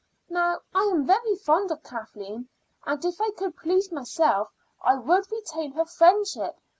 Now 0.31 0.61
I 0.73 0.81
am 0.91 1.05
very 1.05 1.35
fond 1.35 1.69
of 1.69 1.83
Kathleen, 1.83 2.49
and 2.87 3.05
if 3.05 3.21
I 3.21 3.29
could 3.37 3.55
please 3.55 3.91
myself 3.91 4.49
I 4.83 4.95
would 4.95 5.31
retain 5.31 5.73
her 5.73 5.85
friendship. 5.85 6.57